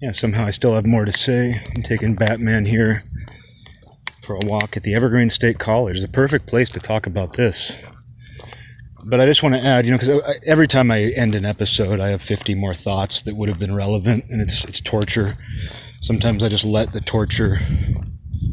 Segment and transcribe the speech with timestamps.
[0.00, 1.60] yeah, somehow I still have more to say.
[1.76, 3.04] I'm taking Batman here
[4.24, 6.02] for a walk at the Evergreen State College.
[6.02, 7.72] A perfect place to talk about this.
[9.04, 12.00] But I just want to add, you know, because every time I end an episode,
[12.00, 15.36] I have 50 more thoughts that would have been relevant, and it's it's torture.
[16.00, 17.58] Sometimes I just let the torture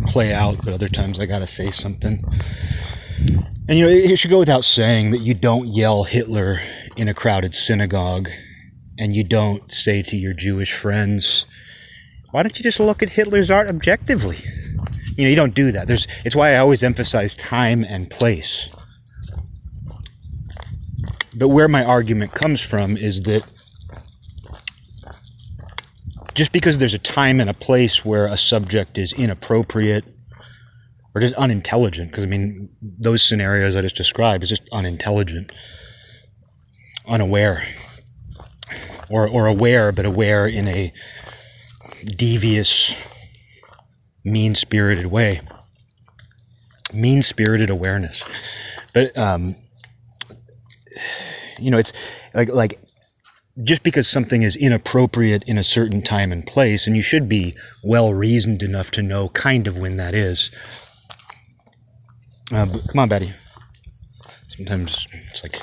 [0.08, 2.24] play out, but other times I got to say something.
[3.70, 6.60] And you know, it should go without saying that you don't yell Hitler
[6.98, 8.30] in a crowded synagogue
[8.98, 11.46] and you don't say to your Jewish friends,
[12.32, 14.38] why don't you just look at Hitler's art objectively?
[15.18, 15.88] You know, you don't do that.
[15.88, 18.70] There's, it's why I always emphasize time and place.
[21.36, 23.44] But where my argument comes from is that
[26.34, 30.06] just because there's a time and a place where a subject is inappropriate
[31.16, 35.52] or just unintelligent, because I mean, those scenarios I just described is just unintelligent,
[37.08, 37.64] unaware
[39.10, 40.94] or, or aware, but aware in a
[42.16, 42.94] devious,
[44.24, 45.42] mean spirited way.
[46.94, 48.24] Mean spirited awareness.
[48.94, 49.56] But, um,
[51.60, 51.94] you know, it's
[52.34, 52.80] like, like,
[53.64, 57.56] just because something is inappropriate in a certain time and place, and you should be
[57.84, 60.52] well reasoned enough to know kind of when that is.
[62.52, 63.34] Uh, come on, Betty.
[64.48, 65.62] Sometimes it's like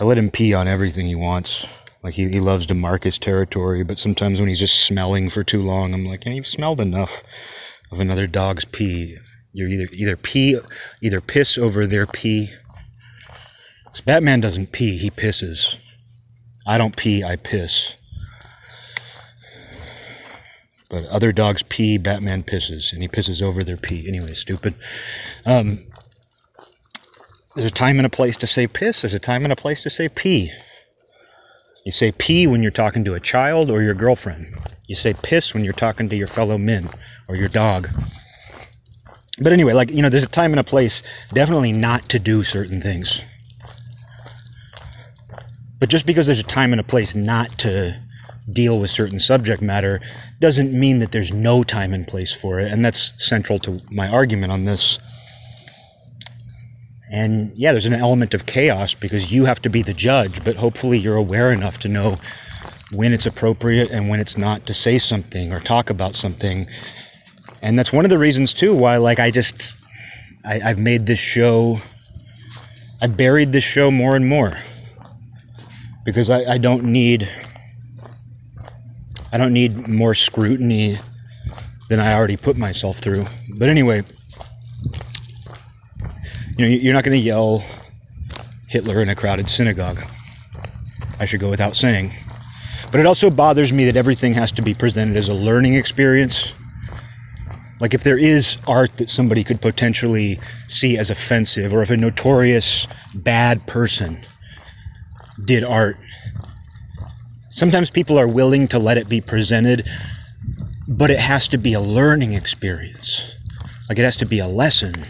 [0.00, 1.66] I let him pee on everything he wants.
[2.02, 5.44] Like he, he loves to mark his territory, but sometimes when he's just smelling for
[5.44, 7.22] too long, I'm like, you've smelled enough
[7.92, 9.16] of another dog's pee.
[9.52, 10.58] You're either either pee,
[11.02, 12.50] either piss over their pee.
[14.06, 15.76] Batman doesn't pee; he pisses.
[16.66, 17.96] I don't pee; I piss.
[20.88, 24.08] But other dogs pee, Batman pisses, and he pisses over their pee.
[24.08, 24.74] Anyway, stupid.
[25.44, 25.80] Um,
[27.56, 29.02] there's a time and a place to say piss.
[29.02, 30.52] There's a time and a place to say pee.
[31.84, 34.46] You say pee when you're talking to a child or your girlfriend.
[34.86, 36.90] You say piss when you're talking to your fellow men
[37.28, 37.88] or your dog.
[39.40, 42.42] But anyway, like, you know, there's a time and a place definitely not to do
[42.42, 43.22] certain things.
[45.78, 47.98] But just because there's a time and a place not to
[48.52, 50.00] deal with certain subject matter
[50.40, 52.70] doesn't mean that there's no time and place for it.
[52.70, 54.98] And that's central to my argument on this.
[57.10, 60.56] And yeah, there's an element of chaos because you have to be the judge, but
[60.56, 62.16] hopefully you're aware enough to know
[62.94, 66.66] when it's appropriate and when it's not to say something or talk about something.
[67.62, 69.72] And that's one of the reasons too why like I just
[70.44, 71.80] I, I've made this show
[73.02, 74.52] I buried this show more and more.
[76.04, 77.28] Because I, I don't need
[79.32, 80.98] I don't need more scrutiny
[81.88, 83.24] than I already put myself through.
[83.58, 84.02] But anyway,
[86.60, 87.64] you know, you're not going to yell
[88.68, 89.98] Hitler in a crowded synagogue.
[91.18, 92.14] I should go without saying.
[92.92, 96.52] But it also bothers me that everything has to be presented as a learning experience.
[97.80, 100.38] Like, if there is art that somebody could potentially
[100.68, 104.18] see as offensive, or if a notorious bad person
[105.42, 105.96] did art,
[107.48, 109.88] sometimes people are willing to let it be presented,
[110.86, 113.34] but it has to be a learning experience.
[113.88, 115.06] Like, it has to be a lesson.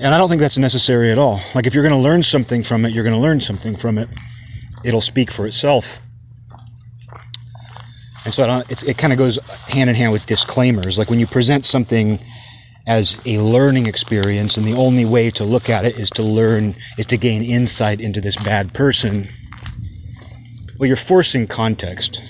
[0.00, 1.40] And I don't think that's necessary at all.
[1.54, 3.98] Like, if you're going to learn something from it, you're going to learn something from
[3.98, 4.08] it.
[4.84, 5.98] It'll speak for itself.
[8.24, 10.98] And so it kind of goes hand in hand with disclaimers.
[10.98, 12.18] Like, when you present something
[12.86, 16.74] as a learning experience, and the only way to look at it is to learn,
[16.96, 19.26] is to gain insight into this bad person,
[20.78, 22.22] well, you're forcing context.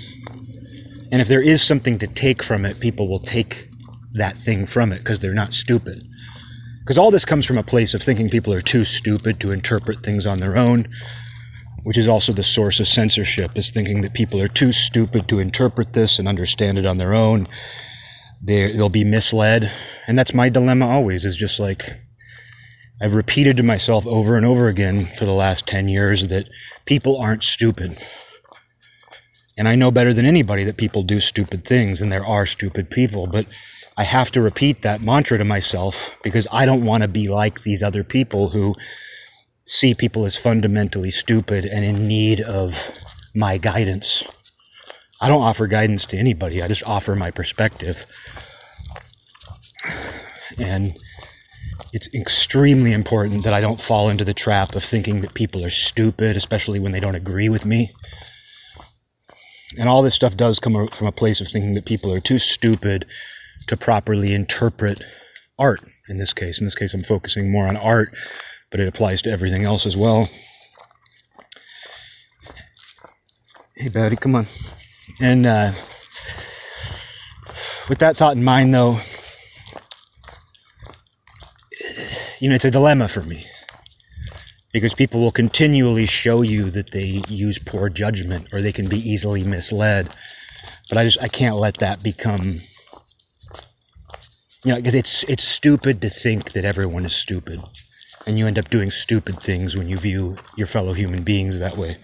[1.13, 3.69] And if there is something to take from it, people will take
[4.15, 6.03] that thing from it because they're not stupid.
[6.89, 10.03] Because all this comes from a place of thinking people are too stupid to interpret
[10.03, 10.89] things on their own,
[11.83, 15.39] which is also the source of censorship, is thinking that people are too stupid to
[15.39, 17.47] interpret this and understand it on their own.
[18.41, 19.71] they they'll be misled.
[20.07, 21.93] And that's my dilemma always, is just like,
[23.03, 26.49] I've repeated to myself over and over again for the last 10 years that
[26.87, 27.99] people aren't stupid.
[29.59, 32.89] And I know better than anybody that people do stupid things and there are stupid
[32.89, 33.45] people, but
[33.99, 37.63] I have to repeat that mantra to myself because I don't want to be like
[37.63, 38.77] these other people who
[39.67, 42.91] see people as fundamentally stupid and in need of
[43.35, 44.23] my guidance.
[45.21, 48.07] I don't offer guidance to anybody, I just offer my perspective.
[50.59, 50.97] And
[51.93, 55.71] it's extremely important that I don't fall into the trap of thinking that people are
[55.71, 57.91] stupid, especially when they don't agree with me.
[59.77, 62.39] And all this stuff does come from a place of thinking that people are too
[62.39, 63.05] stupid
[63.69, 65.05] to properly interpret
[65.59, 66.61] art in this case.
[66.61, 68.15] In this case, I'm focusing more on art,
[68.71, 70.29] but it applies to everything else as well.
[73.77, 74.47] Hey, buddy, come on.
[75.21, 75.73] And uh,
[77.89, 79.01] with that thought in mind, though,
[82.41, 83.45] you know, it's a dilemma for me
[84.73, 88.99] because people will continually show you that they use poor judgment or they can be
[88.99, 90.09] easily misled.
[90.89, 92.61] But I just I can't let that become
[94.65, 97.61] you know because it's it's stupid to think that everyone is stupid
[98.27, 101.77] and you end up doing stupid things when you view your fellow human beings that
[101.77, 101.97] way.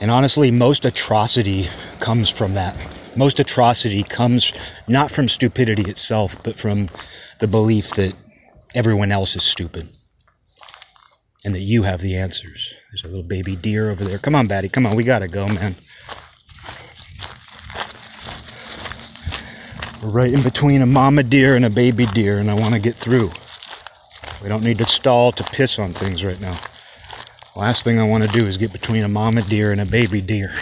[0.00, 2.74] And honestly, most atrocity comes from that.
[3.16, 4.52] Most atrocity comes
[4.88, 6.88] not from stupidity itself, but from
[7.38, 8.14] the belief that
[8.74, 9.88] everyone else is stupid
[11.44, 12.74] and that you have the answers.
[12.90, 14.18] There's a little baby deer over there.
[14.18, 14.70] Come on, Batty.
[14.70, 14.96] Come on.
[14.96, 15.74] We got to go, man.
[20.02, 22.94] Right in between a mama deer and a baby deer, and I want to get
[22.94, 23.30] through.
[24.42, 26.56] We don't need to stall to piss on things right now.
[27.54, 30.22] Last thing I want to do is get between a mama deer and a baby
[30.22, 30.52] deer.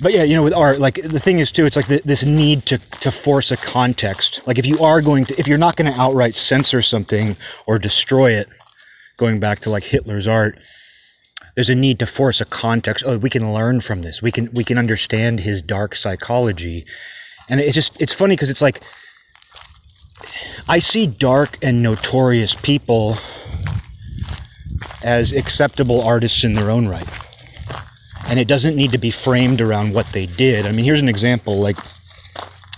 [0.00, 2.24] But yeah, you know, with art, like the thing is too, it's like the, this
[2.24, 4.44] need to to force a context.
[4.46, 7.36] Like if you are going to, if you're not going to outright censor something
[7.66, 8.48] or destroy it,
[9.16, 10.58] going back to like Hitler's art,
[11.54, 13.04] there's a need to force a context.
[13.06, 14.20] Oh, we can learn from this.
[14.20, 16.84] We can we can understand his dark psychology,
[17.48, 18.80] and it's just it's funny because it's like
[20.68, 23.16] I see dark and notorious people
[25.02, 27.08] as acceptable artists in their own right.
[28.26, 30.66] And it doesn't need to be framed around what they did.
[30.66, 31.76] I mean, here's an example like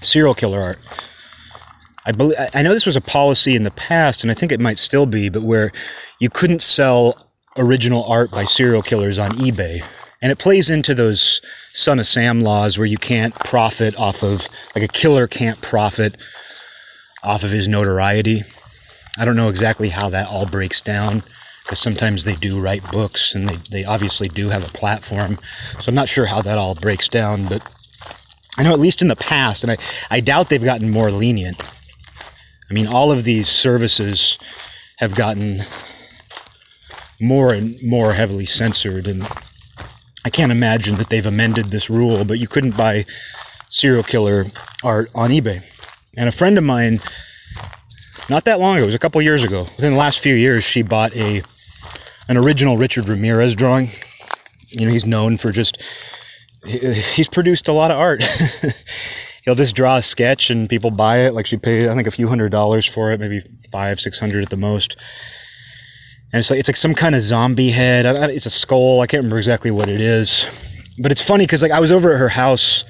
[0.03, 0.79] serial killer art.
[2.05, 4.61] I believe I know this was a policy in the past and I think it
[4.61, 5.73] might still be, but where
[6.19, 7.26] you couldn't sell
[7.57, 9.83] original art by serial killers on eBay.
[10.23, 14.49] And it plays into those Son of Sam laws where you can't profit off of
[14.75, 16.17] like a killer can't profit
[17.23, 18.43] off of his notoriety.
[19.19, 21.23] I don't know exactly how that all breaks down
[21.65, 25.39] because sometimes they do write books and they, they obviously do have a platform.
[25.81, 27.63] So I'm not sure how that all breaks down, but
[28.57, 29.77] I know at least in the past, and I,
[30.11, 31.63] I doubt they've gotten more lenient.
[32.71, 34.39] I mean, all of these services
[34.99, 35.61] have gotten
[37.21, 39.27] more and more heavily censored, and
[40.25, 43.05] I can't imagine that they've amended this rule, but you couldn't buy
[43.71, 44.47] serial killer
[44.83, 45.63] art on eBay.
[46.17, 47.01] And a friend of mine,
[48.29, 50.65] not that long ago, it was a couple years ago, within the last few years,
[50.65, 51.43] she bought a
[52.29, 53.91] an original Richard Ramirez drawing.
[54.69, 55.81] You know, he's known for just
[56.65, 58.25] he's produced a lot of art.
[59.45, 61.35] He'll just draw a sketch and people buy it.
[61.35, 64.43] Like she paid, I think, a few hundred dollars for it, maybe five, six hundred
[64.43, 64.97] at the most.
[66.37, 68.05] And it's like it's like some kind of zombie head.
[68.05, 69.01] It's a skull.
[69.01, 70.47] I can't remember exactly what it is,
[71.01, 72.85] but it's funny because like I was over at her house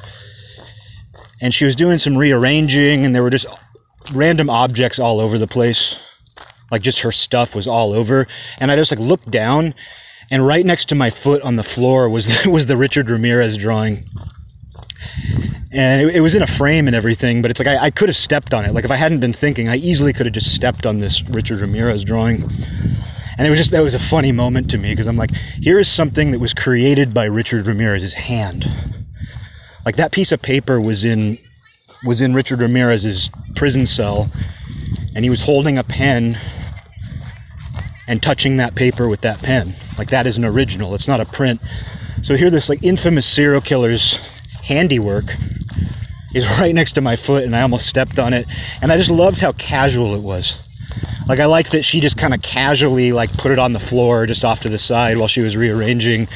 [1.40, 3.46] and she was doing some rearranging and there were just
[4.12, 5.96] random objects all over the place.
[6.72, 8.26] Like just her stuff was all over.
[8.60, 9.75] And i just like looked down
[10.28, 14.06] and right next to my foot on the floor was was the richard ramirez drawing.
[15.70, 18.08] And it, it was in a frame and everything but it's like I, I could
[18.08, 18.75] have stepped on it.
[18.75, 21.60] Like if i hadn't been thinking i easily could have just stepped on this richard
[21.60, 22.43] ramirez drawing
[23.38, 25.79] and it was just that was a funny moment to me because i'm like here
[25.79, 28.67] is something that was created by richard ramirez's hand
[29.85, 31.38] like that piece of paper was in
[32.05, 34.31] was in Richard Ramirez's prison cell
[35.15, 36.38] and he was holding a pen
[38.09, 39.75] and touching that paper with that pen.
[39.99, 40.94] Like that is an original.
[40.94, 41.61] It's not a print.
[42.23, 44.17] So here this like infamous serial killer's
[44.65, 45.25] handiwork
[46.34, 48.46] is right next to my foot and I almost stepped on it
[48.82, 50.66] and I just loved how casual it was.
[51.27, 54.27] Like I like that she just kind of casually like put it on the floor
[54.27, 56.29] just off to the side while she was rearranging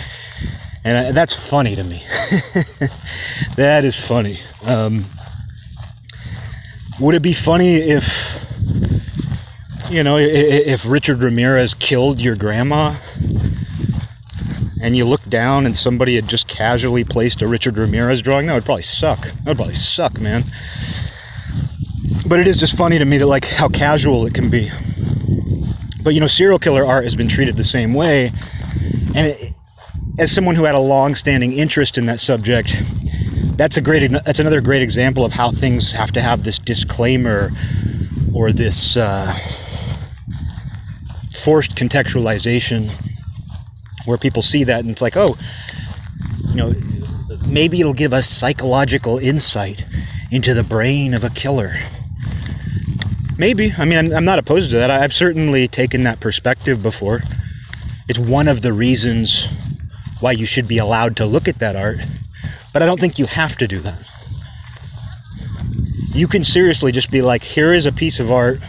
[0.84, 2.02] and that's funny to me.
[3.56, 4.40] that is funny.
[4.64, 5.04] Um,
[6.98, 8.44] would it be funny if,
[9.90, 12.94] you know, if Richard Ramirez killed your grandma
[14.82, 18.46] and you look down and somebody had just casually placed a Richard Ramirez drawing?
[18.46, 19.20] That would probably suck.
[19.20, 20.44] That would probably suck, man.
[22.30, 24.70] But it is just funny to me that, like, how casual it can be.
[26.04, 28.30] But, you know, serial killer art has been treated the same way.
[29.16, 29.52] And it,
[30.16, 32.80] as someone who had a long-standing interest in that subject,
[33.56, 37.50] that's a great that's another great example of how things have to have this disclaimer
[38.32, 39.36] or this uh,
[41.34, 42.92] forced contextualization
[44.04, 45.36] where people see that and it's like, oh,
[46.50, 46.74] you know,
[47.48, 49.84] maybe it'll give us psychological insight
[50.30, 51.74] into the brain of a killer.
[53.40, 53.72] Maybe.
[53.78, 54.90] I mean, I'm, I'm not opposed to that.
[54.90, 57.22] I've certainly taken that perspective before.
[58.06, 59.48] It's one of the reasons
[60.20, 61.96] why you should be allowed to look at that art,
[62.74, 63.98] but I don't think you have to do that.
[66.12, 68.60] You can seriously just be like, here is a piece of art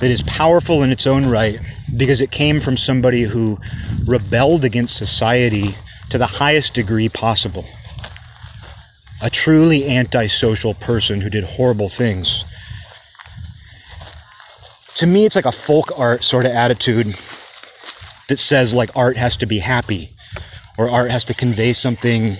[0.00, 1.58] that is powerful in its own right,
[1.96, 3.56] because it came from somebody who
[4.06, 5.76] rebelled against society
[6.10, 7.64] to the highest degree possible.
[9.22, 12.44] A truly antisocial person who did horrible things.
[15.00, 17.06] To me, it's like a folk art sort of attitude
[18.28, 20.10] that says like art has to be happy
[20.76, 22.36] or art has to convey something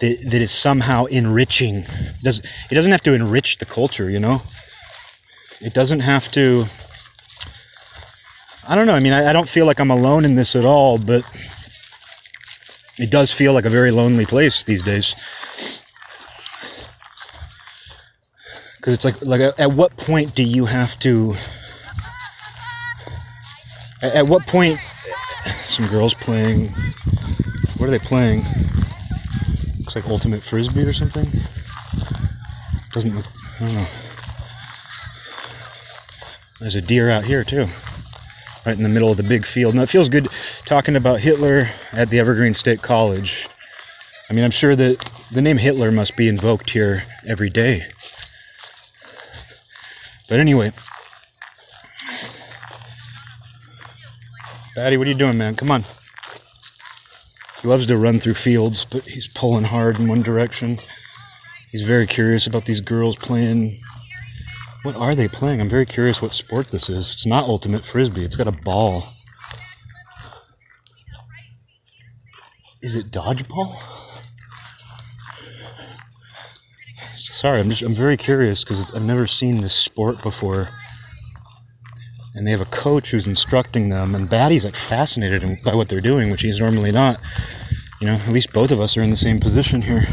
[0.00, 1.76] that, that is somehow enriching.
[1.76, 2.40] It, does,
[2.70, 4.42] it doesn't have to enrich the culture, you know?
[5.62, 6.66] It doesn't have to.
[8.68, 8.96] I don't know.
[8.96, 11.24] I mean, I, I don't feel like I'm alone in this at all, but
[12.98, 15.14] it does feel like a very lonely place these days.
[18.86, 21.34] Because it's like, like, at what point do you have to?
[24.00, 24.78] At, at what point?
[25.64, 26.68] Some girls playing.
[27.78, 28.44] What are they playing?
[29.80, 31.28] Looks like ultimate frisbee or something.
[32.92, 33.26] Doesn't look.
[33.58, 33.86] I don't know.
[36.60, 37.66] There's a deer out here too,
[38.64, 39.74] right in the middle of the big field.
[39.74, 40.28] Now it feels good
[40.64, 43.48] talking about Hitler at the Evergreen State College.
[44.30, 45.00] I mean, I'm sure that
[45.32, 47.84] the name Hitler must be invoked here every day.
[50.28, 50.72] But anyway,
[54.76, 55.56] Batty, what are you doing, man?
[55.56, 55.84] Come on.
[57.62, 60.78] He loves to run through fields, but he's pulling hard in one direction.
[61.72, 63.80] He's very curious about these girls playing.
[64.82, 65.60] What are they playing?
[65.60, 67.12] I'm very curious what sport this is.
[67.12, 68.24] It's not ultimate frisbee.
[68.24, 69.04] It's got a ball.
[72.82, 73.80] Is it dodgeball?
[77.16, 80.68] Sorry, I'm just I'm very curious because I've never seen this sport before
[82.36, 86.02] and they have a coach who's instructing them, and Batty's like fascinated by what they're
[86.02, 87.18] doing, which he's normally not.
[87.98, 90.06] You know, at least both of us are in the same position here.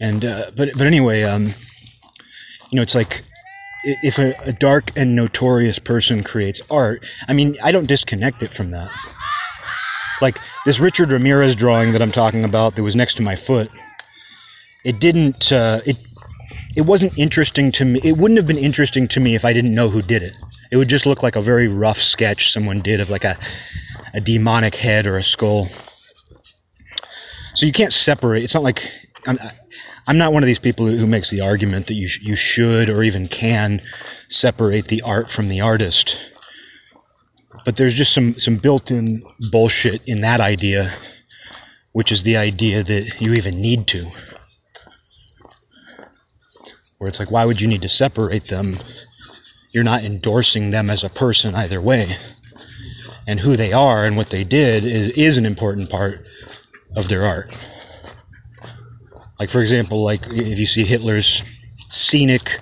[0.00, 1.54] And uh, but but anyway, um,
[2.70, 3.22] you know, it's like
[3.84, 8.52] if a, a dark and notorious person creates art, I mean, I don't disconnect it
[8.52, 8.90] from that.
[10.20, 13.70] Like this Richard Ramirez drawing that I'm talking about that was next to my foot.
[14.84, 15.52] It didn't.
[15.52, 15.96] Uh, it
[16.76, 18.00] it wasn't interesting to me.
[18.04, 20.36] It wouldn't have been interesting to me if I didn't know who did it.
[20.70, 23.36] It would just look like a very rough sketch someone did of like a,
[24.14, 25.68] a demonic head or a skull.
[27.54, 28.44] So you can't separate.
[28.44, 28.88] It's not like
[29.26, 29.38] I'm,
[30.06, 32.88] I'm not one of these people who makes the argument that you sh- you should
[32.88, 33.82] or even can
[34.28, 36.16] separate the art from the artist.
[37.68, 39.20] But there's just some some built-in
[39.52, 40.90] bullshit in that idea,
[41.92, 44.10] which is the idea that you even need to
[46.96, 48.78] where it's like, why would you need to separate them?
[49.74, 52.16] You're not endorsing them as a person either way.
[53.26, 56.20] And who they are and what they did is, is an important part
[56.96, 57.54] of their art.
[59.38, 61.42] Like, for example, like if you see Hitler's
[61.90, 62.60] scenic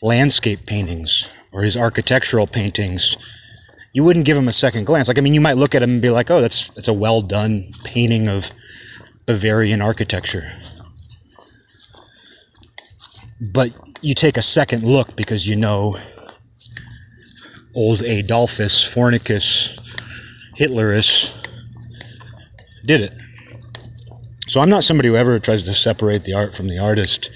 [0.00, 3.16] landscape paintings or his architectural paintings,
[3.92, 5.08] you wouldn't give him a second glance.
[5.08, 6.92] Like, I mean, you might look at him and be like, oh, that's, that's a
[6.92, 8.50] well done painting of
[9.26, 10.50] Bavarian architecture
[13.42, 13.72] but
[14.02, 15.96] you take a second look because you know
[17.74, 19.78] old Adolphus Fornicus
[20.56, 21.32] Hitlerus
[22.84, 23.12] did it.
[24.46, 27.30] So I'm not somebody who ever tries to separate the art from the artist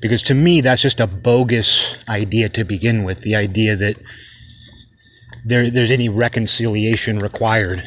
[0.00, 3.96] because to me that's just a bogus idea to begin with the idea that
[5.46, 7.82] there, there's any reconciliation required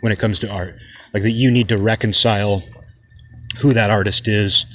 [0.00, 0.74] when it comes to art
[1.14, 2.62] like that you need to reconcile
[3.58, 4.66] who that artist is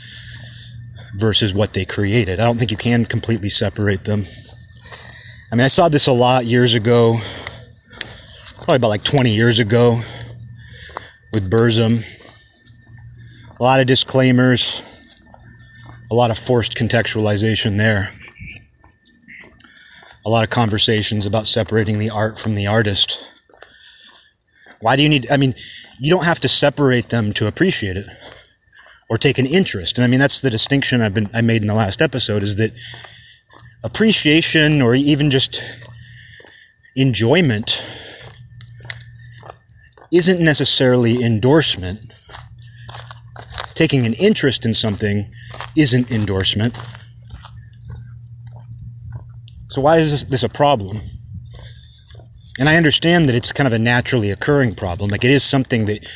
[1.15, 2.39] versus what they created.
[2.39, 4.25] I don't think you can completely separate them.
[5.51, 7.19] I mean, I saw this a lot years ago,
[8.55, 9.99] probably about like 20 years ago
[11.31, 12.03] with Burzum.
[13.57, 14.81] A lot of disclaimers,
[16.11, 18.09] a lot of forced contextualization there.
[20.25, 23.19] A lot of conversations about separating the art from the artist.
[24.81, 25.55] Why do you need, I mean,
[25.99, 28.05] you don't have to separate them to appreciate it
[29.09, 29.97] or take an interest.
[29.97, 32.55] And I mean, that's the distinction I've been I made in the last episode is
[32.55, 32.71] that
[33.83, 35.61] appreciation or even just
[36.95, 37.81] enjoyment
[40.11, 41.99] isn't necessarily endorsement.
[43.75, 45.25] Taking an interest in something
[45.75, 46.75] isn't endorsement.
[49.75, 51.01] So why is this, this a problem?
[52.57, 55.09] And I understand that it's kind of a naturally occurring problem.
[55.09, 56.09] Like it is something that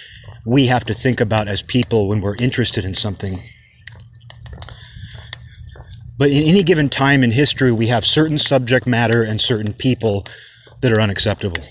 [0.46, 3.44] we have to think about as people when we're interested in something.
[6.18, 10.26] But in any given time in history, we have certain subject matter and certain people
[10.80, 11.62] that are unacceptable.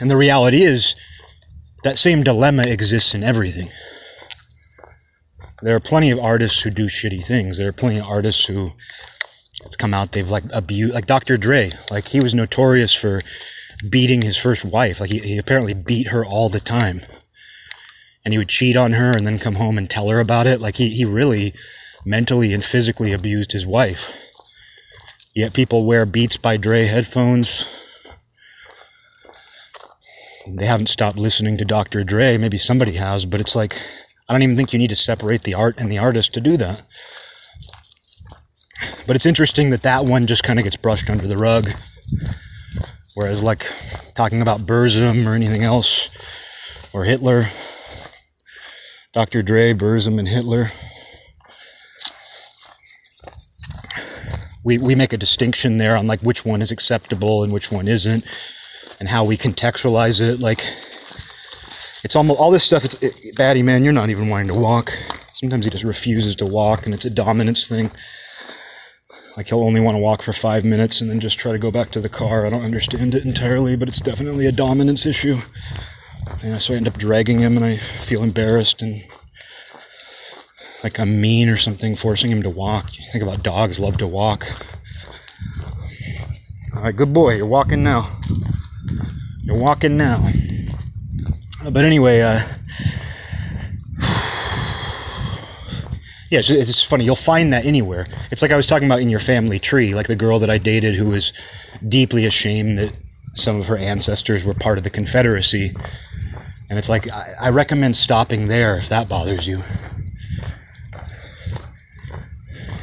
[0.00, 0.94] And the reality is,
[1.82, 3.68] that same dilemma exists in everything.
[5.62, 7.58] There are plenty of artists who do shitty things.
[7.58, 8.72] There are plenty of artists who
[9.64, 11.36] it's come out they've like abused like Dr.
[11.36, 11.72] Dre.
[11.90, 13.22] Like he was notorious for
[13.88, 15.00] beating his first wife.
[15.00, 17.02] Like he, he apparently beat her all the time.
[18.24, 20.60] And he would cheat on her and then come home and tell her about it.
[20.60, 21.54] Like he, he really
[22.04, 24.12] mentally and physically abused his wife.
[25.34, 27.64] Yet people wear Beats by Dre headphones.
[30.48, 32.04] They haven't stopped listening to Dr.
[32.04, 32.38] Dre.
[32.38, 33.78] Maybe somebody has, but it's like,
[34.28, 36.56] I don't even think you need to separate the art and the artist to do
[36.58, 36.82] that.
[39.06, 41.70] But it's interesting that that one just kind of gets brushed under the rug.
[43.14, 43.66] Whereas, like,
[44.14, 46.10] talking about Burzum or anything else,
[46.92, 47.48] or Hitler,
[49.14, 49.42] Dr.
[49.42, 50.70] Dre, Burzum, and Hitler,
[54.62, 57.88] we, we make a distinction there on like which one is acceptable and which one
[57.88, 58.24] isn't,
[59.00, 60.38] and how we contextualize it.
[60.38, 60.62] Like,
[62.04, 62.84] it's almost all this stuff.
[62.84, 64.92] It's it, Batty man, you're not even wanting to walk.
[65.34, 67.90] Sometimes he just refuses to walk, and it's a dominance thing.
[69.36, 71.70] Like he'll only want to walk for five minutes and then just try to go
[71.70, 72.44] back to the car.
[72.44, 75.38] I don't understand it entirely, but it's definitely a dominance issue.
[76.42, 79.02] And so I end up dragging him, and I feel embarrassed and
[80.82, 82.96] like I'm mean or something, forcing him to walk.
[82.98, 84.46] You think about dogs love to walk.
[86.76, 87.34] All right, good boy.
[87.34, 88.20] You're walking now.
[89.42, 90.30] You're walking now.
[91.64, 92.40] But anyway, uh,
[96.30, 97.04] Yeah, it's, it's funny.
[97.04, 98.06] You'll find that anywhere.
[98.30, 100.58] It's like I was talking about in your family tree, like the girl that I
[100.58, 101.32] dated who was
[101.88, 102.92] deeply ashamed that
[103.34, 105.74] some of her ancestors were part of the Confederacy.
[106.68, 109.62] And it's like, I, I recommend stopping there if that bothers you.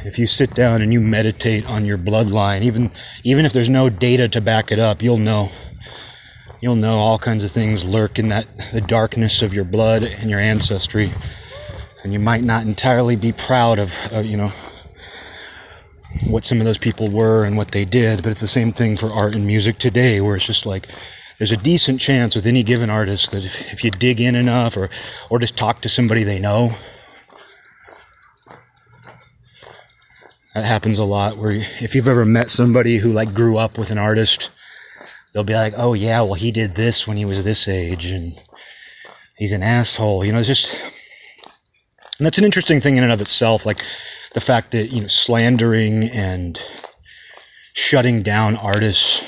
[0.04, 2.90] If you sit down and you meditate on your bloodline, even
[3.24, 5.50] even if there's no data to back it up, you'll know.
[6.60, 10.30] You'll know all kinds of things lurk in that the darkness of your blood and
[10.30, 11.12] your ancestry
[12.06, 14.52] and you might not entirely be proud of, uh, you know,
[16.28, 18.96] what some of those people were and what they did, but it's the same thing
[18.96, 20.88] for art and music today, where it's just like
[21.38, 24.76] there's a decent chance with any given artist that if, if you dig in enough
[24.76, 24.88] or
[25.30, 26.74] or just talk to somebody they know,
[30.54, 31.36] that happens a lot.
[31.36, 34.50] Where if you've ever met somebody who like grew up with an artist,
[35.36, 38.40] they'll be like, "Oh yeah, well he did this when he was this age, and
[39.36, 40.74] he's an asshole." You know, it's just
[42.18, 43.82] and that's an interesting thing in and of itself, like
[44.32, 46.58] the fact that, you know, slandering and
[47.74, 49.22] shutting down artists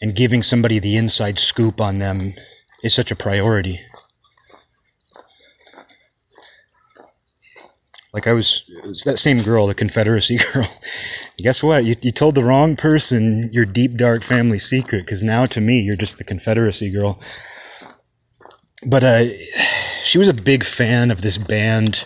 [0.00, 2.32] and giving somebody the inside scoop on them
[2.82, 3.78] is such a priority.
[8.12, 10.66] Like I was, was that same girl, the Confederacy girl.
[11.38, 11.84] Guess what?
[11.84, 15.80] You, you told the wrong person your deep, dark family secret because now to me,
[15.80, 17.20] you're just the Confederacy girl.
[18.86, 19.24] But uh,
[20.02, 22.04] she was a big fan of this band.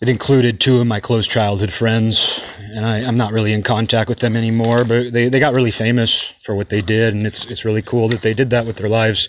[0.00, 4.08] It included two of my close childhood friends, and I, am not really in contact
[4.08, 4.84] with them anymore.
[4.84, 8.08] But they, they got really famous for what they did, and it's it's really cool
[8.08, 9.28] that they did that with their lives.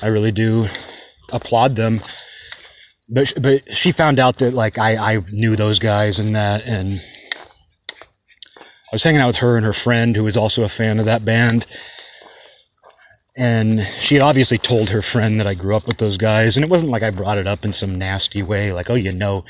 [0.00, 0.66] I really do
[1.30, 2.00] applaud them.
[3.12, 7.00] But but she found out that like I I knew those guys and that, and
[8.60, 11.04] I was hanging out with her and her friend who was also a fan of
[11.06, 11.66] that band
[13.36, 16.64] and she had obviously told her friend that I grew up with those guys, and
[16.64, 19.44] it wasn't like I brought it up in some nasty way, like, oh, you know,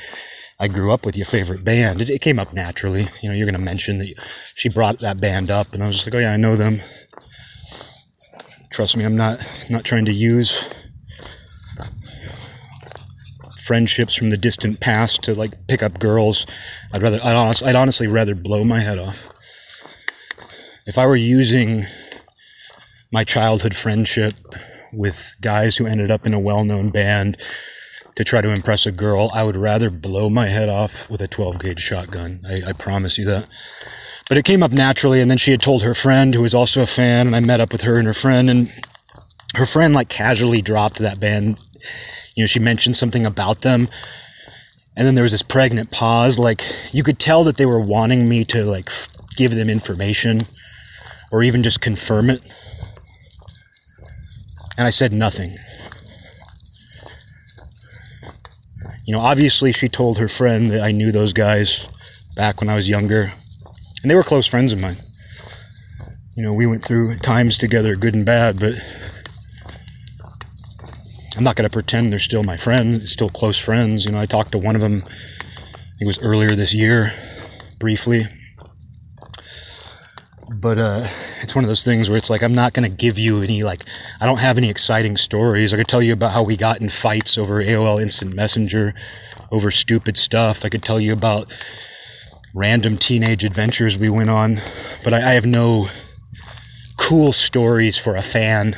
[0.61, 2.01] I grew up with your favorite band.
[2.01, 3.09] It, it came up naturally.
[3.22, 4.14] You know, you're going to mention that
[4.55, 6.81] she brought that band up, and I was just like, oh, yeah, I know them.
[8.70, 10.72] Trust me, I'm not not trying to use
[13.64, 16.46] friendships from the distant past to like pick up girls.
[16.92, 19.29] I'd rather, I'd, honest, I'd honestly rather blow my head off.
[20.87, 21.87] If I were using
[23.12, 24.33] my childhood friendship
[24.92, 27.37] with guys who ended up in a well known band
[28.16, 31.29] to try to impress a girl, I would rather blow my head off with a
[31.29, 32.40] 12 gauge shotgun.
[32.46, 33.46] I, I, promise you that.
[34.29, 36.83] But it came up naturally, and then she had told her friend, who was also
[36.83, 38.72] a fan, and I met up with her and her friend, and
[39.55, 41.59] her friend like casually dropped that band.
[42.35, 43.88] You know, she mentioned something about them,
[44.97, 46.38] and then there was this pregnant pause.
[46.38, 48.90] Like you could tell that they were wanting me to like
[49.37, 50.42] give them information,
[51.31, 52.42] or even just confirm it
[54.77, 55.57] and I said nothing.
[59.05, 61.88] You know, obviously, she told her friend that I knew those guys
[62.37, 63.33] back when I was younger,
[64.03, 64.97] and they were close friends of mine.
[66.35, 68.75] You know, we went through times together, good and bad, but
[71.37, 74.05] I'm not going to pretend they're still my friends, still close friends.
[74.05, 75.03] You know, I talked to one of them,
[76.01, 77.12] it was earlier this year,
[77.79, 78.25] briefly.
[80.61, 81.07] but uh,
[81.42, 83.62] it's one of those things where it's like I'm not going to give you any
[83.62, 83.85] like
[84.21, 85.73] I don't have any exciting stories.
[85.73, 88.95] I could tell you about how we got in fights over AOL Instant Messenger,
[89.51, 90.64] over stupid stuff.
[90.64, 91.53] I could tell you about
[92.55, 94.61] random teenage adventures we went on,
[95.03, 95.88] but I, I have no
[96.99, 98.77] cool stories for a fan.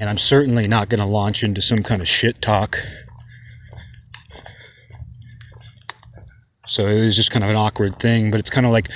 [0.00, 2.78] And I'm certainly not going to launch into some kind of shit talk.
[6.66, 8.88] So it was just kind of an awkward thing, but it's kind of like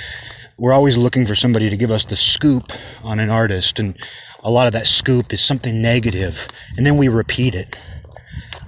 [0.59, 2.71] we're always looking for somebody to give us the scoop
[3.03, 3.97] on an artist, and
[4.43, 7.75] a lot of that scoop is something negative, and then we repeat it.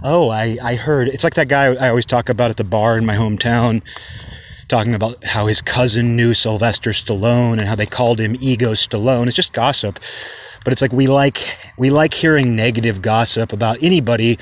[0.04, 1.08] Oh, I, I heard.
[1.08, 3.84] It's like that guy I always talk about at the bar in my hometown,
[4.68, 9.28] talking about how his cousin knew Sylvester Stallone and how they called him Ego Stallone.
[9.28, 10.00] It's just gossip.
[10.66, 14.38] But it's like we like we like hearing negative gossip about anybody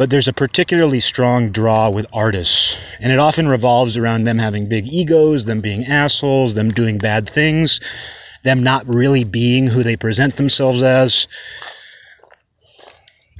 [0.00, 4.66] but there's a particularly strong draw with artists, and it often revolves around them having
[4.66, 7.80] big egos, them being assholes, them doing bad things,
[8.42, 11.28] them not really being who they present themselves as.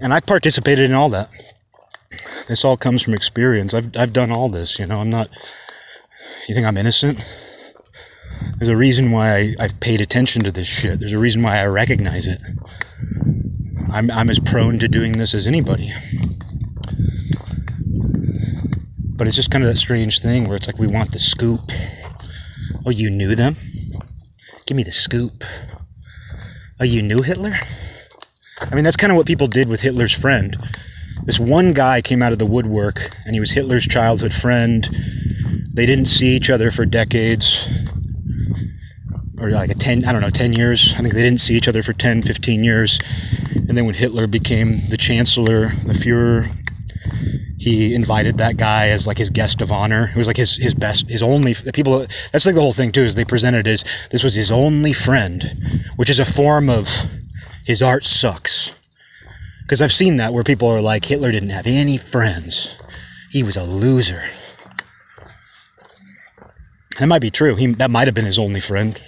[0.01, 1.31] And I've participated in all that.
[2.47, 3.73] This all comes from experience.
[3.73, 5.01] I've, I've done all this, you know.
[5.01, 5.31] I'm not.
[6.47, 7.21] You think I'm innocent?
[8.57, 11.01] There's a reason why I, I've paid attention to this shit.
[11.01, 12.41] There's a reason why I recognize it.
[13.93, 15.93] I'm, I'm as prone to doing this as anybody.
[19.17, 21.61] But it's just kind of that strange thing where it's like we want the scoop.
[22.87, 23.57] Oh, you knew them?
[24.67, 25.45] Give me the scoop.
[26.81, 27.55] Oh, you knew Hitler?
[28.61, 30.57] I mean, that's kind of what people did with Hitler's friend.
[31.25, 34.89] This one guy came out of the woodwork, and he was Hitler's childhood friend.
[35.75, 37.69] They didn't see each other for decades,
[39.41, 40.95] or like a 10, I don't know, 10 years.
[40.95, 42.99] I think they didn't see each other for 10, 15 years.
[43.55, 46.55] And then when Hitler became the chancellor, the Fuhrer,
[47.59, 50.11] he invited that guy as like his guest of honor.
[50.15, 52.07] It was like his his best, his only people.
[52.33, 53.03] That's like the whole thing too.
[53.03, 55.53] Is they presented as this was his only friend,
[55.97, 56.89] which is a form of
[57.67, 58.73] his art sucks.
[59.63, 62.79] Because I've seen that where people are like Hitler didn't have any friends.
[63.31, 64.25] He was a loser.
[66.99, 67.57] That might be true.
[67.57, 69.01] He that might have been his only friend.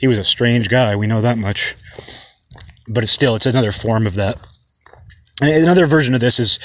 [0.00, 0.96] He was a strange guy.
[0.96, 1.76] We know that much.
[2.88, 4.38] But it's still it's another form of that.
[5.40, 6.58] And another version of this is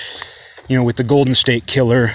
[0.67, 2.12] you know, with the Golden State Killer,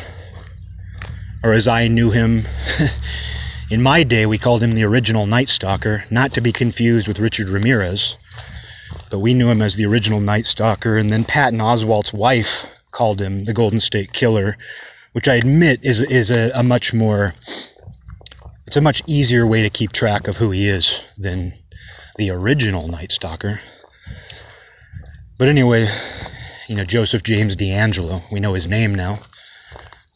[1.43, 2.45] or as I knew him.
[3.71, 7.21] In my day, we called him the original Night Stalker, not to be confused with
[7.21, 8.17] Richard Ramirez,
[9.13, 10.99] but we knew him as the original Night Stalker.
[10.99, 14.59] And then Patton Oswalt's wife called him the Golden State Killer,
[15.13, 17.33] which I admit is is a, a much more
[18.71, 21.53] it's a much easier way to keep track of who he is than
[22.19, 23.59] the original Night Stalker.
[25.37, 25.89] But anyway,
[26.69, 28.23] you know, Joseph James DeAngelo.
[28.31, 29.19] We know his name now,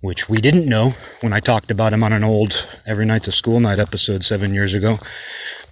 [0.03, 0.91] which we didn't know
[1.21, 4.55] when I talked about him on an old Every Night's a School Night episode seven
[4.55, 5.01] years ago.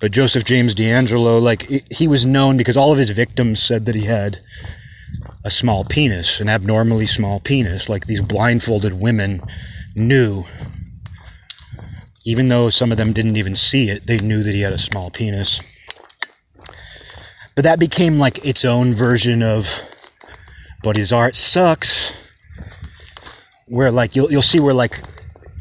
[0.00, 3.94] But Joseph James DeAngelo, like, he was known because all of his victims said that
[3.94, 4.40] he had
[5.44, 7.88] a small penis, an abnormally small penis.
[7.88, 9.40] Like, these blindfolded women
[9.94, 10.44] knew.
[12.24, 14.78] Even though some of them didn't even see it, they knew that he had a
[14.78, 15.60] small penis.
[17.54, 19.68] But that became like its own version of
[20.82, 22.12] but his art sucks.
[23.66, 25.00] Where like you'll you'll see where like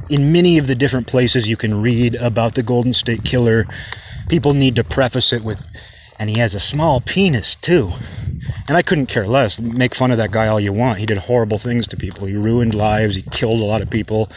[0.10, 3.66] in many of the different places you can read about the Golden State Killer,
[4.28, 5.62] people need to preface it with,
[6.20, 7.92] and he has a small penis too.
[8.68, 9.62] And I couldn't care less.
[9.62, 11.00] Make fun of that guy all you want.
[11.00, 12.26] He did horrible things to people.
[12.26, 13.16] He ruined lives.
[13.16, 14.30] He killed a lot of people.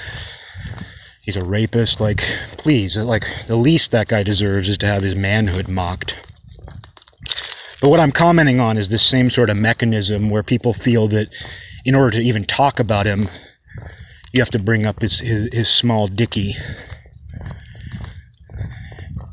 [1.25, 2.01] He's a rapist.
[2.01, 2.19] Like,
[2.59, 6.17] please, like, the least that guy deserves is to have his manhood mocked.
[7.81, 11.29] But what I'm commenting on is this same sort of mechanism where people feel that
[11.85, 13.29] in order to even talk about him,
[14.33, 16.55] you have to bring up his, his, his small dicky.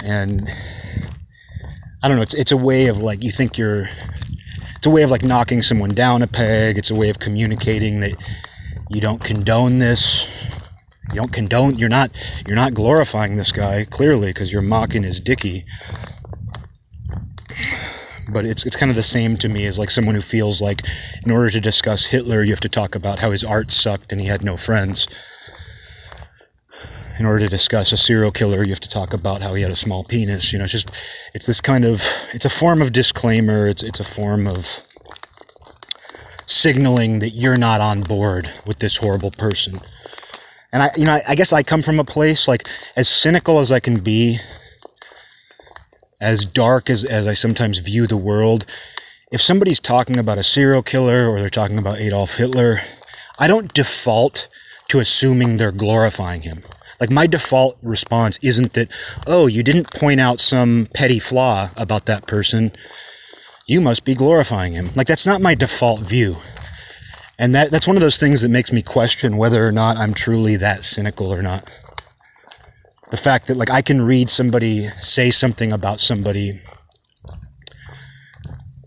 [0.03, 0.49] And
[2.03, 3.89] I don't know, it's, it's a way of like, you think you're,
[4.75, 6.77] it's a way of like knocking someone down a peg.
[6.77, 8.13] It's a way of communicating that
[8.89, 10.27] you don't condone this.
[11.11, 12.11] You don't condone, you're not,
[12.47, 15.65] you're not glorifying this guy, clearly, because you're mocking his dicky
[18.31, 20.81] but it's it's kind of the same to me as like someone who feels like
[21.25, 24.21] in order to discuss Hitler, you have to talk about how his art sucked and
[24.21, 25.07] he had no friends.
[27.19, 29.69] In order to discuss a serial killer, you have to talk about how he had
[29.69, 30.51] a small penis.
[30.51, 30.91] You know, it's just
[31.33, 32.01] it's this kind of
[32.33, 33.67] it's a form of disclaimer.
[33.67, 34.81] It's it's a form of
[36.47, 39.81] signaling that you're not on board with this horrible person.
[40.73, 43.59] And I, you know, I, I guess I come from a place like as cynical
[43.59, 44.39] as I can be
[46.21, 48.65] as dark as, as I sometimes view the world,
[49.31, 52.79] if somebody's talking about a serial killer or they're talking about Adolf Hitler,
[53.39, 54.47] I don't default
[54.89, 56.63] to assuming they're glorifying him.
[56.99, 58.89] Like my default response isn't that,
[59.25, 62.71] oh, you didn't point out some petty flaw about that person.
[63.65, 64.89] You must be glorifying him.
[64.95, 66.37] Like that's not my default view.
[67.39, 70.13] And that, that's one of those things that makes me question whether or not I'm
[70.13, 71.69] truly that cynical or not.
[73.09, 76.61] The fact that like I can read somebody say something about somebody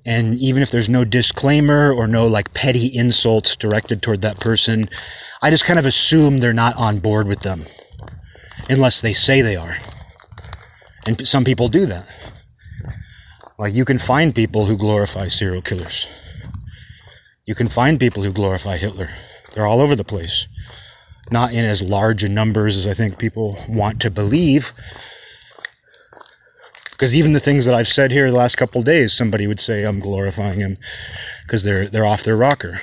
[0.06, 4.88] and even if there's no disclaimer or no like petty insults directed toward that person,
[5.40, 7.64] I just kind of assume they're not on board with them
[8.68, 9.76] unless they say they are.
[11.06, 12.06] And some people do that.
[13.58, 16.06] Like you can find people who glorify serial killers.
[17.44, 19.10] You can find people who glorify Hitler.
[19.52, 20.46] They're all over the place.
[21.30, 24.72] Not in as large a numbers as I think people want to believe,
[26.90, 29.84] because even the things that I've said here the last couple days, somebody would say
[29.84, 30.76] I'm glorifying him
[31.42, 32.80] because they're they're off their rocker.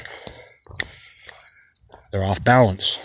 [2.11, 2.99] They're off balance.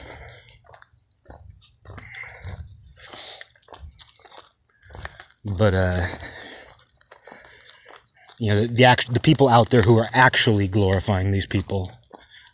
[5.44, 6.06] But uh,
[8.38, 11.92] you know, the, the act, the people out there who are actually glorifying these people,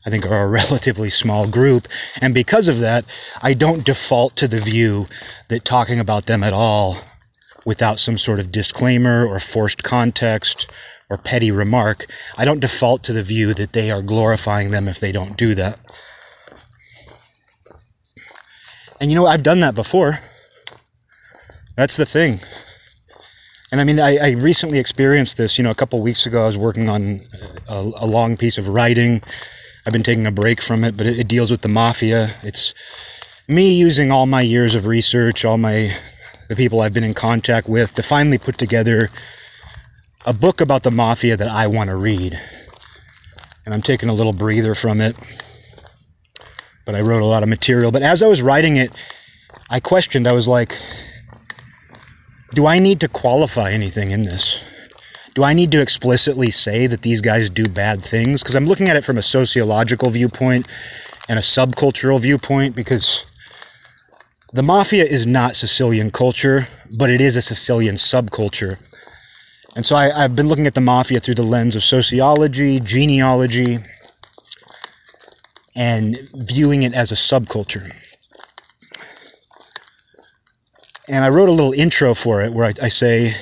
[0.06, 1.88] I think, are a relatively small group,
[2.20, 3.04] and because of that,
[3.42, 5.06] I don't default to the view
[5.48, 6.98] that talking about them at all
[7.64, 10.70] without some sort of disclaimer or forced context
[11.08, 14.98] or petty remark, I don't default to the view that they are glorifying them if
[14.98, 15.78] they don't do that.
[19.00, 20.20] And you know, I've done that before.
[21.76, 22.40] That's the thing.
[23.72, 25.56] And I mean, I, I recently experienced this.
[25.56, 27.22] You know, a couple weeks ago, I was working on
[27.68, 29.22] a, a, long piece of writing.
[29.87, 32.35] I've been taking a break from it, but it, it deals with the mafia.
[32.42, 32.74] It's
[33.48, 35.96] me using all my years of research, all my
[36.48, 39.08] the people I've been in contact with to finally put together
[40.26, 42.38] a book about the mafia that I want to read.
[43.64, 45.16] And I'm taking a little breather from it.
[46.85, 47.90] But I wrote a lot of material.
[47.90, 48.92] But as I was writing it,
[49.70, 50.76] I questioned, I was like,
[52.54, 54.62] do I need to qualify anything in this?
[55.34, 58.42] Do I need to explicitly say that these guys do bad things?
[58.42, 60.66] Because I'm looking at it from a sociological viewpoint
[61.28, 63.24] and a subcultural viewpoint because
[64.52, 66.66] the mafia is not Sicilian culture,
[66.98, 68.76] but it is a Sicilian subculture.
[69.74, 73.78] And so I, have been looking at the mafia through the lens of sociology, genealogy,
[75.74, 77.90] and viewing it as a subculture.
[81.08, 83.34] And I wrote a little intro for it where I, I say,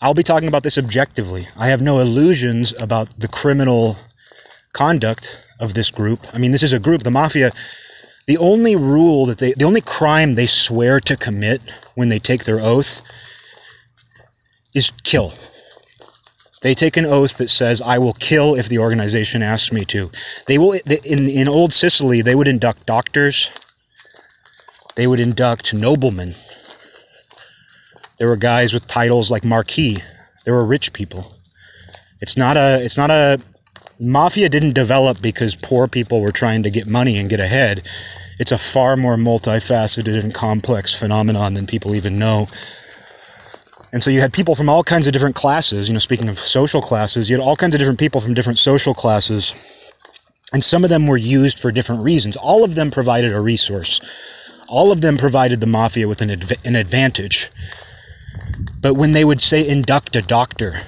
[0.00, 1.46] I'll be talking about this objectively.
[1.56, 3.96] I have no illusions about the criminal
[4.72, 6.26] conduct of this group.
[6.32, 7.52] I mean, this is a group, the mafia
[8.30, 11.60] the only rule that they, the only crime they swear to commit
[11.96, 13.02] when they take their oath
[14.72, 15.34] is kill.
[16.62, 20.12] They take an oath that says, I will kill if the organization asks me to.
[20.46, 23.50] They will, in, in old Sicily, they would induct doctors,
[24.94, 26.36] they would induct noblemen.
[28.20, 29.98] There were guys with titles like Marquis.
[30.44, 31.34] There were rich people.
[32.20, 33.40] It's not a, it's not a,
[33.98, 37.82] mafia didn't develop because poor people were trying to get money and get ahead
[38.40, 42.48] it's a far more multifaceted and complex phenomenon than people even know.
[43.92, 45.88] And so you had people from all kinds of different classes.
[45.88, 48.58] You know, speaking of social classes, you had all kinds of different people from different
[48.58, 49.54] social classes.
[50.54, 52.34] And some of them were used for different reasons.
[52.38, 54.00] All of them provided a resource.
[54.68, 57.50] All of them provided the mafia with an, adv- an advantage.
[58.80, 60.80] But when they would say induct a doctor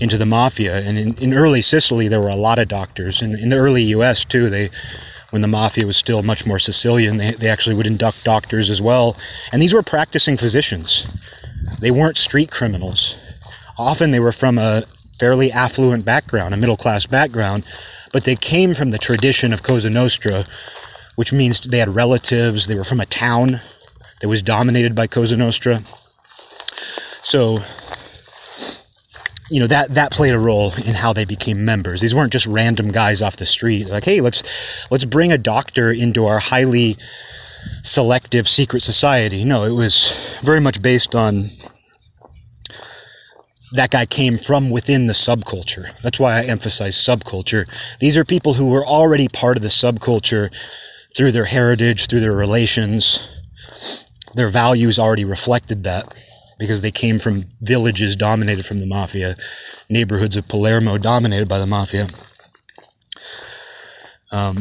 [0.00, 3.22] into the mafia, and in, in early Sicily, there were a lot of doctors.
[3.22, 4.70] And in the early US, too, they
[5.30, 8.80] when the mafia was still much more Sicilian, they, they actually would induct doctors as
[8.80, 9.16] well.
[9.50, 11.08] And these were practicing physicians.
[11.80, 13.16] They weren't street criminals.
[13.76, 14.84] Often they were from a
[15.18, 17.64] fairly affluent background, a middle class background,
[18.12, 20.44] but they came from the tradition of Cosa Nostra,
[21.16, 23.60] which means they had relatives, they were from a town
[24.20, 25.82] that was dominated by Cosa Nostra.
[27.22, 27.60] So
[29.50, 32.00] you know that that played a role in how they became members.
[32.00, 33.86] These weren't just random guys off the street.
[33.88, 34.42] Like, hey, let's
[34.90, 36.96] let's bring a doctor into our highly
[37.82, 39.44] selective secret society.
[39.44, 41.50] No, it was very much based on
[43.72, 45.92] that guy came from within the subculture.
[46.02, 47.66] That's why I emphasize subculture.
[47.98, 50.54] These are people who were already part of the subculture
[51.16, 53.28] through their heritage, through their relations.
[54.34, 56.14] Their values already reflected that
[56.58, 59.36] because they came from villages dominated from the mafia,
[59.88, 62.08] neighborhoods of Palermo dominated by the mafia.
[64.30, 64.58] Um,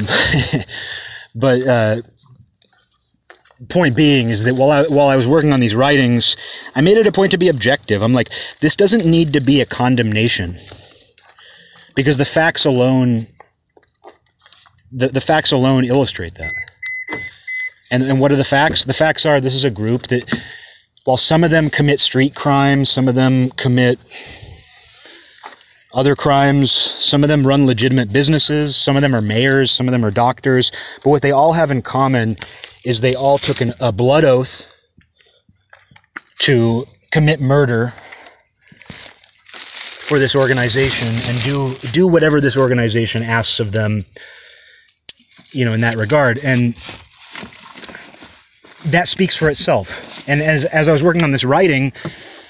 [1.35, 2.01] but uh,
[3.69, 6.35] point being is that while I, while I was working on these writings,
[6.75, 8.01] I made it a point to be objective.
[8.01, 8.29] I'm like,
[8.59, 10.57] this doesn't need to be a condemnation
[11.95, 13.27] because the facts alone,
[14.91, 16.53] the, the facts alone illustrate that.
[17.91, 18.85] And, and what are the facts?
[18.85, 20.23] The facts are this is a group that,
[21.03, 23.99] while some of them commit street crimes, some of them commit
[25.93, 29.91] other crimes, some of them run legitimate businesses, some of them are mayors, some of
[29.91, 30.71] them are doctors.
[31.03, 32.37] But what they all have in common
[32.83, 34.65] is they all took an, a blood oath
[36.39, 37.93] to commit murder
[39.47, 44.03] for this organization and do do whatever this organization asks of them
[45.51, 46.75] you know in that regard and
[48.85, 51.93] that speaks for itself and as as I was working on this writing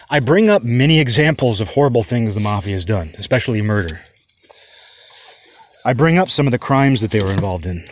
[0.09, 3.99] I bring up many examples of horrible things the mafia has done especially murder
[5.85, 7.85] I bring up some of the crimes that they were involved in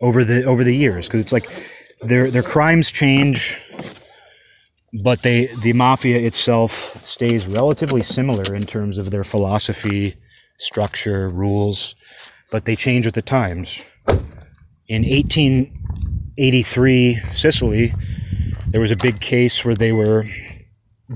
[0.00, 1.46] over the over the years because it's like
[2.00, 3.56] their their crimes change
[5.02, 10.16] but they the mafia itself stays relatively similar in terms of their philosophy,
[10.58, 11.96] structure, rules,
[12.52, 13.82] but they change with the times.
[14.86, 15.02] In
[16.36, 17.94] 1883, Sicily,
[18.66, 20.26] there was a big case where they were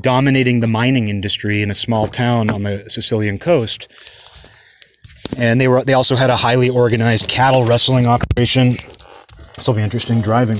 [0.00, 3.88] dominating the mining industry in a small town on the Sicilian coast.
[5.36, 8.76] And they were they also had a highly organized cattle rustling operation.
[9.56, 10.58] This will be interesting driving.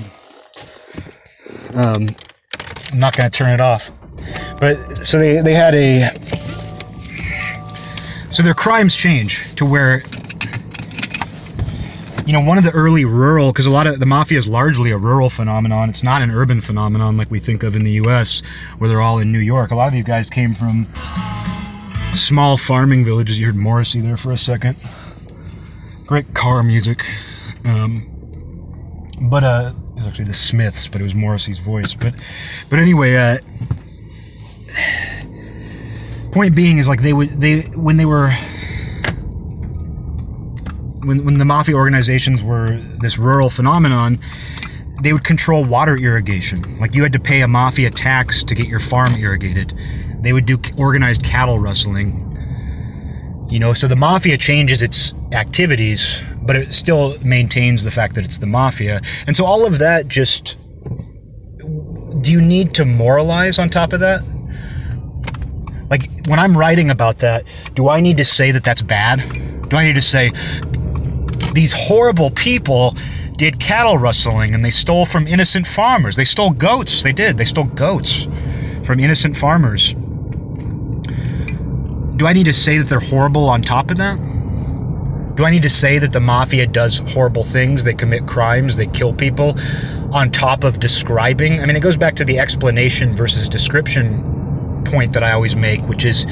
[1.74, 2.08] Um,
[2.92, 3.90] I'm not going to turn it off.
[4.58, 6.10] But so they, they had a.
[8.30, 10.02] So their crimes change to where.
[12.28, 14.90] You know, one of the early rural, because a lot of the mafia is largely
[14.90, 15.88] a rural phenomenon.
[15.88, 18.42] It's not an urban phenomenon like we think of in the U.S.,
[18.76, 19.70] where they're all in New York.
[19.70, 20.86] A lot of these guys came from
[22.12, 23.40] small farming villages.
[23.40, 24.76] You heard Morrissey there for a second.
[26.04, 27.02] Great car music.
[27.64, 31.94] Um, but uh, it was actually the Smiths, but it was Morrissey's voice.
[31.94, 32.12] But,
[32.68, 33.38] but anyway, uh,
[36.32, 38.36] point being is like they would they when they were
[41.08, 44.20] when when the mafia organizations were this rural phenomenon,
[45.02, 46.78] they would control water irrigation.
[46.78, 49.76] Like you had to pay a mafia tax to get your farm irrigated.
[50.20, 52.24] They would do organized cattle rustling.
[53.50, 58.24] You know, so the mafia changes its activities but it still maintains the fact that
[58.24, 59.02] it's the mafia.
[59.26, 60.56] And so all of that just
[62.22, 64.22] do you need to moralize on top of that?
[65.90, 67.44] Like when I'm writing about that,
[67.74, 69.18] do I need to say that that's bad?
[69.68, 70.32] Do I need to say
[71.58, 72.94] these horrible people
[73.32, 76.14] did cattle rustling and they stole from innocent farmers?
[76.14, 77.02] They stole goats.
[77.02, 77.36] They did.
[77.36, 78.28] They stole goats
[78.84, 79.94] from innocent farmers.
[82.16, 84.18] Do I need to say that they're horrible on top of that?
[85.34, 87.82] Do I need to say that the mafia does horrible things?
[87.82, 89.56] They commit crimes, they kill people,
[90.12, 91.60] on top of describing?
[91.60, 95.80] I mean, it goes back to the explanation versus description point that I always make,
[95.88, 96.24] which is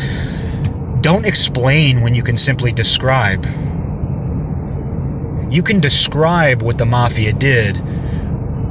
[1.01, 3.45] don't explain when you can simply describe.
[5.51, 7.81] You can describe what the mafia did,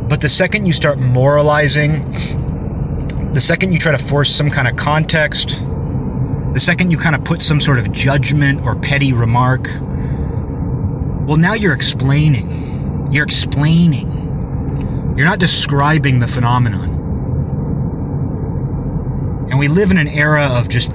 [0.09, 2.11] but the second you start moralizing,
[3.33, 5.63] the second you try to force some kind of context,
[6.53, 9.69] the second you kind of put some sort of judgment or petty remark,
[11.27, 13.09] well, now you're explaining.
[13.11, 15.13] You're explaining.
[15.17, 16.89] You're not describing the phenomenon.
[19.49, 20.91] And we live in an era of just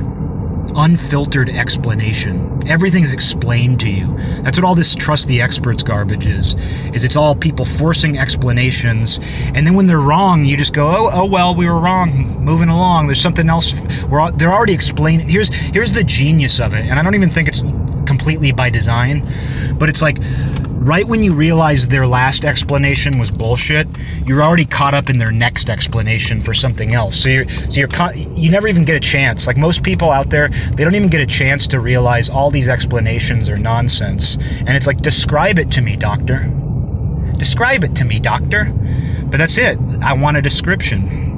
[0.75, 2.63] unfiltered explanation.
[2.67, 4.17] Everything is explained to you.
[4.43, 6.57] That's what all this trust the experts garbage is.
[6.93, 9.21] Is it's all people forcing explanations,
[9.55, 12.11] and then when they're wrong, you just go, "Oh, oh well, we were wrong.
[12.45, 13.07] Moving along.
[13.07, 13.75] There's something else.
[14.09, 15.29] We're they're already explaining.
[15.29, 17.63] Here's here's the genius of it, and I don't even think it's
[18.07, 19.23] completely by design,
[19.79, 20.19] but it's like
[20.81, 23.87] right when you realize their last explanation was bullshit,
[24.27, 27.23] you're already caught up in their next explanation for something else.
[27.23, 29.47] So you're so you're you never even get a chance.
[29.47, 32.69] Like most people out there, they don't even get a chance to realize all these
[32.69, 34.37] explanations are nonsense.
[34.41, 36.51] And it's like describe it to me, doctor.
[37.37, 38.65] Describe it to me, doctor.
[39.27, 39.79] But that's it.
[40.03, 41.29] I want a description.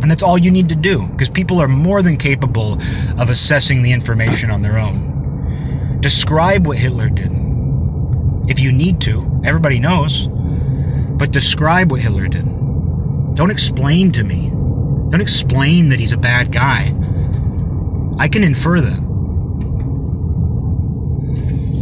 [0.00, 2.78] And that's all you need to do because people are more than capable
[3.18, 5.98] of assessing the information on their own.
[6.00, 7.43] Describe what Hitler did.
[8.48, 10.28] If you need to, everybody knows.
[11.16, 12.44] But describe what Hitler did.
[13.34, 14.50] Don't explain to me.
[15.10, 16.94] Don't explain that he's a bad guy.
[18.18, 19.04] I can infer that.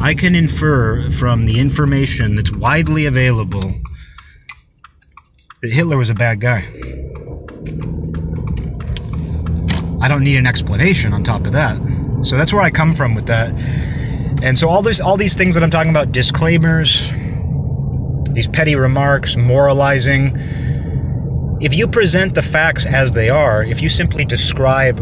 [0.02, 3.62] I can infer from the information that's widely available
[5.62, 6.64] that Hitler was a bad guy.
[10.00, 11.76] I don't need an explanation on top of that.
[12.22, 13.52] So that's where I come from with that.
[14.42, 17.08] And so all this, all these things that I'm talking about, disclaimers,
[18.32, 20.36] these petty remarks, moralizing.
[21.60, 24.98] If you present the facts as they are, if you simply describe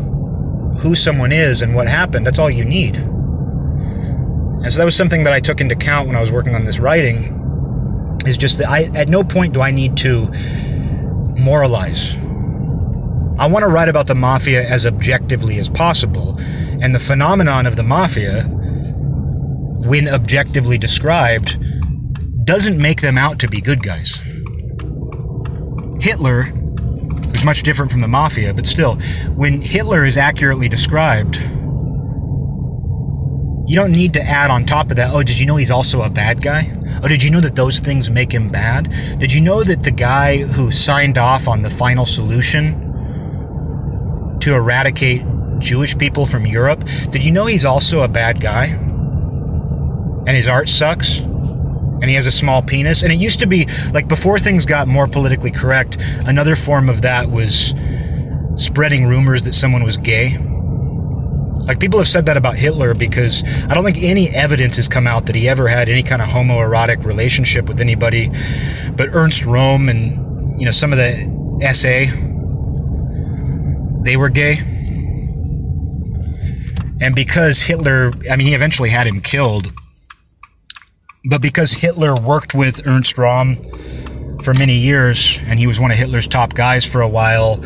[0.79, 2.97] who someone is and what happened, that's all you need.
[2.97, 6.65] And so that was something that I took into account when I was working on
[6.67, 7.37] this writing.
[8.27, 10.31] is just that I at no point do I need to
[11.39, 12.15] moralize.
[13.39, 16.37] I want to write about the mafia as objectively as possible,
[16.83, 18.45] and the phenomenon of the mafia,
[19.87, 21.59] when objectively described,
[22.45, 24.21] doesn't make them out to be good guys.
[26.01, 26.53] Hitler
[27.35, 28.97] is much different from the mafia, but still,
[29.35, 31.37] when Hitler is accurately described,
[33.67, 36.03] you don't need to add on top of that, oh, did you know he's also
[36.03, 36.69] a bad guy?
[37.03, 38.93] Oh, did you know that those things make him bad?
[39.19, 42.79] Did you know that the guy who signed off on the final solution
[44.41, 45.23] to eradicate
[45.61, 48.90] Jewish people from Europe, did you know he's also a bad guy?
[50.31, 51.19] And his art sucks?
[51.19, 53.03] And he has a small penis?
[53.03, 57.03] And it used to be, like, before things got more politically correct, another form of
[57.03, 57.75] that was
[58.55, 60.39] spreading rumors that someone was gay
[61.67, 65.09] like people have said that about Hitler because I don't think any evidence has come
[65.09, 68.31] out that he ever had any kind of homoerotic relationship with anybody.
[68.97, 71.13] But Ernst Röhm and you know some of the
[71.73, 72.07] SA,
[74.05, 74.59] they were gay.
[77.01, 79.73] And because Hitler, I mean, he eventually had him killed.
[81.25, 85.99] But because Hitler worked with Ernst Röhm for many years, and he was one of
[85.99, 87.63] Hitler's top guys for a while,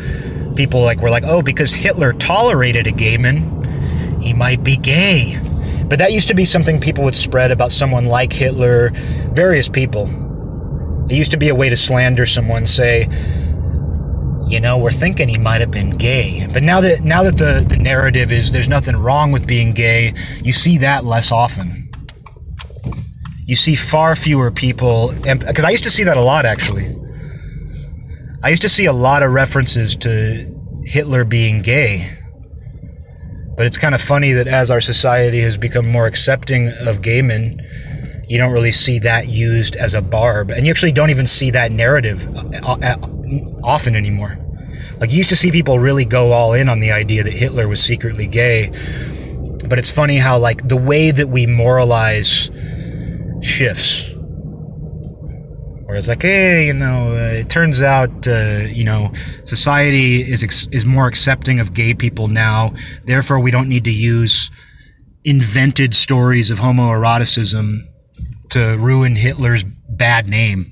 [0.55, 5.39] people like were like, oh, because Hitler tolerated a gay man, he might be gay.
[5.85, 8.91] But that used to be something people would spread about someone like Hitler,
[9.31, 10.09] various people.
[11.09, 13.07] It used to be a way to slander someone, say,
[14.49, 16.45] you know, we're thinking he might have been gay.
[16.51, 20.13] But now that now that the, the narrative is there's nothing wrong with being gay,
[20.43, 21.84] you see that less often.
[23.45, 26.95] You see far fewer people, because I used to see that a lot actually.
[28.43, 30.51] I used to see a lot of references to
[30.83, 32.15] Hitler being gay
[33.55, 37.21] but it's kind of funny that as our society has become more accepting of gay
[37.21, 37.65] men,
[38.27, 40.49] you don't really see that used as a barb.
[40.51, 42.97] And you actually don't even see that narrative uh, uh,
[43.63, 44.37] often anymore.
[44.99, 47.67] Like, you used to see people really go all in on the idea that Hitler
[47.67, 48.71] was secretly gay.
[49.67, 52.49] But it's funny how, like, the way that we moralize
[53.45, 54.11] shifts
[55.85, 59.11] where it's like, hey, you know, uh, it turns out, uh, you know,
[59.45, 62.73] society is ex- is more accepting of gay people now.
[63.05, 64.49] Therefore, we don't need to use
[65.23, 67.81] invented stories of homoeroticism
[68.49, 70.71] to ruin Hitler's bad name.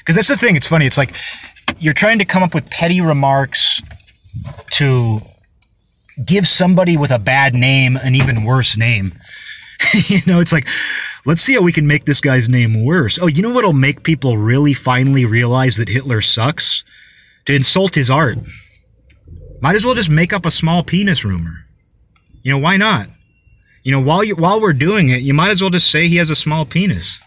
[0.00, 0.54] Because that's the thing.
[0.54, 0.86] It's funny.
[0.86, 1.14] It's like
[1.78, 3.80] you're trying to come up with petty remarks
[4.72, 5.18] to
[6.26, 9.14] give somebody with a bad name an even worse name.
[10.08, 10.68] you know, it's like
[11.24, 13.18] Let's see how we can make this guy's name worse.
[13.20, 16.84] Oh, you know what'll make people really finally realize that Hitler sucks?
[17.46, 18.38] To insult his art.
[19.60, 21.64] Might as well just make up a small penis rumor.
[22.42, 23.08] You know, why not?
[23.84, 26.16] You know, while you while we're doing it, you might as well just say he
[26.16, 27.18] has a small penis.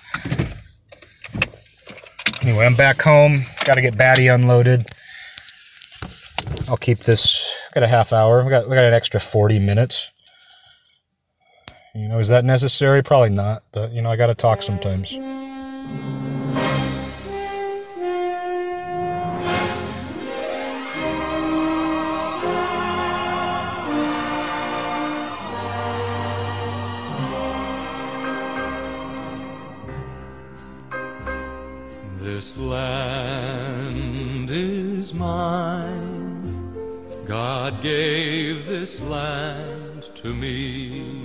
[2.44, 3.46] Anyway, I'm back home.
[3.66, 4.86] Got to get Batty unloaded.
[6.70, 7.54] I'll keep this.
[7.74, 8.44] Got a half hour.
[8.44, 10.12] We got we got an extra 40 minutes.
[11.96, 13.02] You know, is that necessary?
[13.02, 15.12] Probably not, but you know, I got to talk sometimes.
[32.20, 36.74] This land is mine.
[37.26, 41.25] God gave this land to me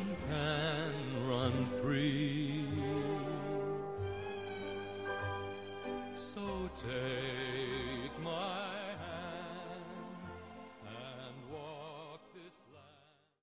[6.75, 7.30] take